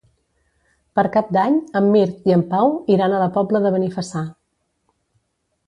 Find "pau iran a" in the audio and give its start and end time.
2.55-3.21